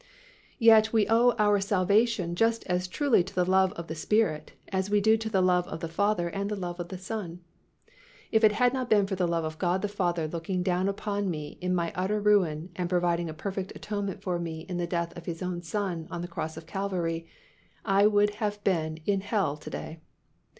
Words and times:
Yet 0.57 0.91
we 0.91 1.07
owe 1.07 1.35
our 1.37 1.59
salvation 1.61 2.35
just 2.35 2.65
as 2.65 2.87
truly 2.87 3.23
to 3.23 3.35
the 3.35 3.45
love 3.45 3.71
of 3.73 3.85
the 3.85 3.93
Spirit 3.93 4.53
as 4.69 4.89
we 4.89 4.99
do 4.99 5.15
to 5.17 5.29
the 5.29 5.43
love 5.43 5.67
of 5.67 5.79
the 5.79 5.87
Father 5.87 6.27
and 6.27 6.49
the 6.49 6.55
love 6.55 6.79
of 6.79 6.87
the 6.87 6.97
Son. 6.97 7.41
If 8.31 8.43
it 8.43 8.53
had 8.53 8.73
not 8.73 8.89
been 8.89 9.05
for 9.05 9.13
the 9.13 9.27
love 9.27 9.43
of 9.43 9.59
God 9.59 9.83
the 9.83 9.87
Father 9.87 10.27
looking 10.27 10.63
down 10.63 10.89
upon 10.89 11.29
me 11.29 11.59
in 11.61 11.75
my 11.75 11.93
utter 11.93 12.19
ruin 12.19 12.71
and 12.75 12.89
providing 12.89 13.29
a 13.29 13.33
perfect 13.35 13.73
atonement 13.75 14.23
for 14.23 14.39
me 14.39 14.61
in 14.61 14.77
the 14.77 14.87
death 14.87 15.15
of 15.15 15.27
His 15.27 15.43
own 15.43 15.61
Son 15.61 16.07
on 16.09 16.21
the 16.23 16.27
cross 16.27 16.57
of 16.57 16.65
Calvary, 16.65 17.27
I 17.85 18.07
would 18.07 18.31
have 18.41 18.63
been 18.63 18.97
in 19.05 19.21
hell 19.21 19.55
to 19.55 19.69
day. 19.69 19.99